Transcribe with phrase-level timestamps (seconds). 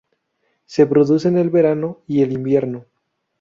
[0.65, 2.85] Se producen en el verano y el invierno.